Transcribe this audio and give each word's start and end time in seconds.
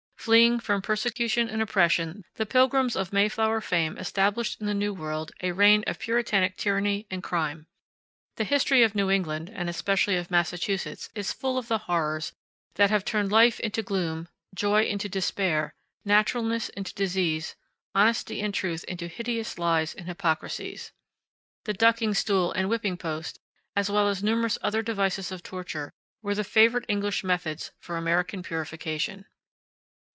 Fleeing 0.23 0.59
from 0.59 0.83
persecution 0.83 1.49
and 1.49 1.63
oppression, 1.63 2.23
the 2.35 2.45
Pilgrims 2.45 2.95
of 2.95 3.11
Mayflower 3.11 3.59
fame 3.59 3.97
established 3.97 4.61
in 4.61 4.67
the 4.67 4.73
New 4.75 4.93
World 4.93 5.31
a 5.41 5.51
reign 5.51 5.83
of 5.87 5.97
Puritanic 5.97 6.57
tyranny 6.57 7.07
and 7.09 7.23
crime. 7.23 7.65
The 8.35 8.43
history 8.43 8.83
of 8.83 8.93
New 8.93 9.09
England, 9.09 9.49
and 9.49 9.67
especially 9.67 10.17
of 10.17 10.29
Massachusetts, 10.29 11.09
is 11.15 11.33
full 11.33 11.57
of 11.57 11.69
the 11.69 11.79
horrors 11.89 12.33
that 12.75 12.91
have 12.91 13.03
turned 13.03 13.31
life 13.31 13.59
into 13.61 13.81
gloom, 13.81 14.27
joy 14.53 14.83
into 14.83 15.09
despair, 15.09 15.73
naturalness 16.05 16.69
into 16.69 16.93
disease, 16.93 17.55
honesty 17.95 18.41
and 18.41 18.53
truth 18.53 18.83
into 18.83 19.07
hideous 19.07 19.57
lies 19.57 19.95
and 19.95 20.05
hypocrisies. 20.05 20.91
The 21.63 21.73
ducking 21.73 22.13
stool 22.13 22.51
and 22.51 22.69
whipping 22.69 22.95
post, 22.95 23.39
as 23.75 23.89
well 23.89 24.07
as 24.07 24.21
numerous 24.21 24.59
other 24.61 24.83
devices 24.83 25.31
of 25.31 25.41
torture, 25.41 25.93
were 26.21 26.35
the 26.35 26.43
favorite 26.43 26.85
English 26.87 27.23
methods 27.23 27.71
for 27.79 27.97
American 27.97 28.43
purification. 28.43 29.25